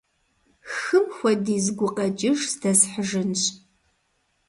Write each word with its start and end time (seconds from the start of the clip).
«Хым 0.77 1.05
хуэдиз» 1.15 1.65
гукъэкӀыж 1.77 2.39
здэсхьыжынщ. 2.51 3.41